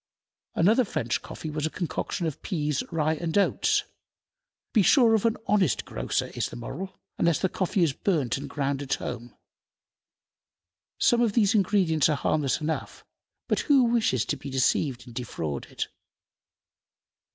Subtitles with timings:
[0.55, 3.83] Another French coffee was a concoction of peas, rye, and oats.
[4.73, 8.49] Be sure of an honest grocer, is the moral, unless the coffee is burnt and
[8.49, 9.37] ground at home.
[10.97, 13.05] Some of these ingredients are harmless enough,
[13.47, 15.85] but who wishes to be deceived and defrauded?